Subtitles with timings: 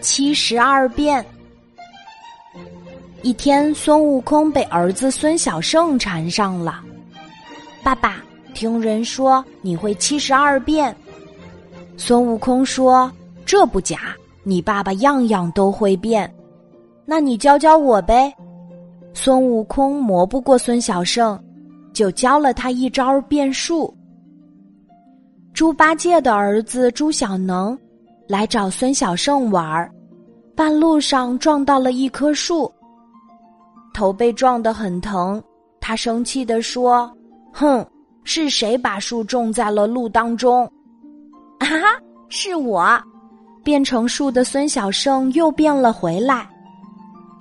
[0.00, 1.24] 七十二变。
[3.22, 6.82] 一天，孙悟空被儿子孙小圣缠上了。
[7.82, 10.94] 爸爸，听人说你会七十二变。
[11.96, 13.10] 孙悟空说
[13.46, 16.32] ：“这不假，你爸爸样样都会变。
[17.04, 18.32] 那你教教我呗。”
[19.14, 21.38] 孙悟空磨不过孙小圣，
[21.92, 23.94] 就教了他一招变术。
[25.52, 27.78] 猪八戒的儿子猪小能
[28.32, 29.92] 来找孙小圣玩儿，
[30.56, 32.72] 半路上撞到了一棵树。
[33.92, 35.42] 头被撞得很疼，
[35.82, 37.12] 他生气地说
[37.52, 37.86] ：“哼，
[38.24, 40.64] 是谁把树种在了路当中？”
[41.60, 41.68] 啊，
[42.30, 42.98] 是我！
[43.62, 46.48] 变成树的孙小圣又变了回来。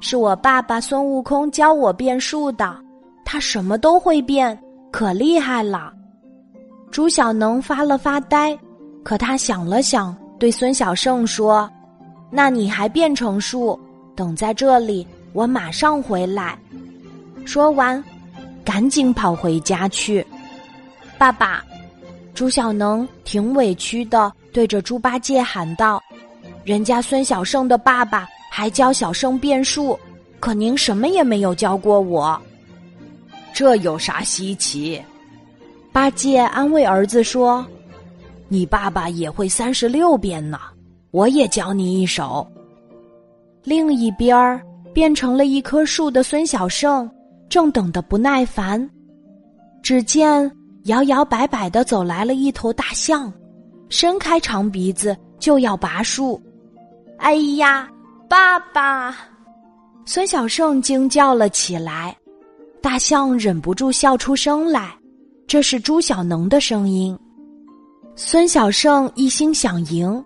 [0.02, 2.76] 是我爸爸孙悟空教我变树的，
[3.24, 5.94] 他什么都会变，可厉害了。
[6.92, 8.60] 朱小能发了发呆，
[9.06, 11.70] 可他想了想，对孙小圣说
[12.32, 13.80] ：“那你还变成树，
[14.16, 16.58] 等在这里。”我马上回来。
[17.46, 18.04] 说完，
[18.66, 20.26] 赶紧跑回家去。
[21.16, 21.64] 爸爸，
[22.34, 26.02] 朱小能挺委屈的，对着猪八戒喊道
[26.66, 29.98] ：“人家孙小圣的爸爸还教小圣变树，
[30.40, 32.42] 可您什么也没有教过我。
[33.54, 35.00] 这有啥稀奇？”
[35.94, 37.64] 八戒安慰儿子说
[38.52, 40.60] ：“你爸爸也会三十六变呢，
[41.12, 42.46] 我也教你一首。”
[43.64, 44.62] 另一边儿。
[44.94, 47.10] 变成了一棵树的孙小圣，
[47.48, 48.90] 正等得不耐烦。
[49.82, 50.52] 只见
[50.84, 53.32] 摇摇摆摆的走来了一头大象，
[53.88, 56.42] 伸开长鼻子就要拔树。
[57.20, 57.90] 哎呀，
[58.28, 59.16] 爸爸！
[60.04, 62.14] 孙小圣惊叫了起来。
[62.82, 64.94] 大象忍不住笑出声来，
[65.48, 67.18] 这是朱小能的声音。
[68.16, 70.24] 孙小圣一心想赢，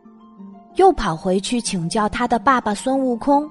[0.76, 3.50] 又跑回去请教他的爸爸孙悟空。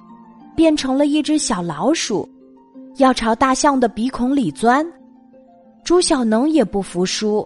[0.56, 2.28] 变成了一只小老鼠，
[2.98, 4.86] 要朝大象的鼻孔里钻。
[5.82, 7.44] 朱小能也不服输，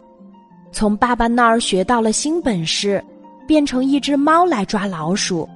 [0.71, 3.03] 从爸爸那儿学到了新本事，
[3.47, 5.49] 变成一只猫来抓老鼠。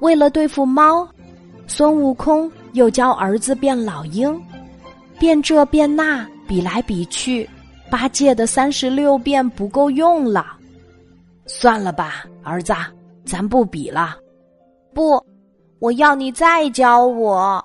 [0.00, 1.06] 为了对付猫，
[1.66, 4.40] 孙悟空又教儿子变老鹰，
[5.18, 7.46] 变这变那，比来比去，
[7.90, 10.46] 八戒的三十六变不够用了。
[11.46, 12.72] 算了吧，儿子，
[13.24, 14.16] 咱不比了。
[14.94, 15.22] 不。
[15.80, 17.64] 我要你再教我，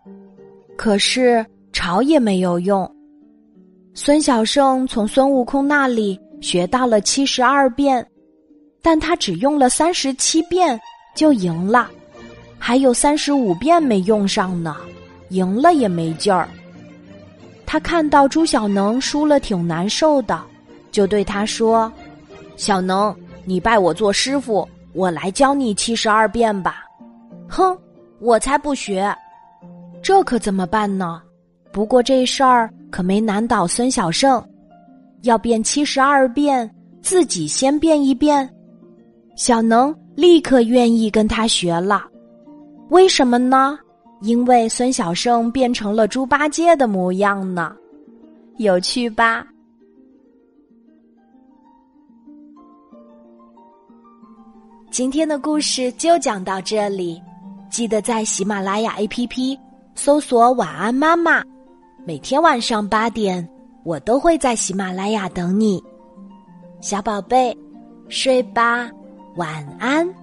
[0.77, 2.87] 可是吵也没有用。
[3.95, 8.07] 孙小圣从孙悟空那里学到了七十二变，
[8.83, 10.79] 但他只用了三十七变
[11.15, 11.89] 就赢了，
[12.59, 14.77] 还有三十五变没用上呢，
[15.29, 16.47] 赢了也没劲儿。
[17.73, 20.39] 他看到朱小能输了挺难受的，
[20.91, 21.91] 就对他说
[22.55, 23.11] ：“小能，
[23.45, 26.85] 你拜我做师傅，我来教你七十二变吧。”
[27.49, 27.75] 哼。
[28.19, 29.11] 我才不学，
[30.03, 31.19] 这可怎么办呢？
[31.71, 34.47] 不过这事儿可没难倒孙小圣，
[35.23, 36.69] 要变七十二变，
[37.01, 38.47] 自己先变一变。
[39.35, 42.03] 小能立刻愿意跟他学了，
[42.91, 43.79] 为什么呢？
[44.23, 47.75] 因为孙小圣变成了猪八戒的模样呢，
[48.55, 49.45] 有趣吧？
[54.89, 57.21] 今天的故事就讲到这里。
[57.69, 59.59] 记得在喜马拉雅 APP
[59.93, 61.43] 搜索“晚安妈妈”，
[62.05, 63.45] 每天晚上八点，
[63.83, 65.83] 我都会在喜马拉雅等你，
[66.79, 67.57] 小宝贝，
[68.07, 68.89] 睡吧，
[69.35, 70.22] 晚安。